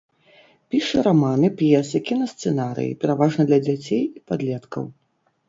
Піша 0.75 1.03
раманы, 1.07 1.47
п'есы, 1.59 2.01
кінасцэнарыі, 2.07 2.97
пераважна 3.05 3.47
для 3.53 3.61
дзяцей 3.69 4.01
і 4.17 4.25
падлеткаў. 4.33 4.83